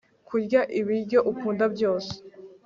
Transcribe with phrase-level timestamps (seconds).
[0.27, 2.13] kurya ibiryo ukunda byose